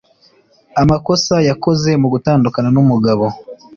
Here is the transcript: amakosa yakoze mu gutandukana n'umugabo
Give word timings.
amakosa 0.81 1.35
yakoze 1.49 1.89
mu 2.01 2.07
gutandukana 2.13 2.69
n'umugabo 2.75 3.25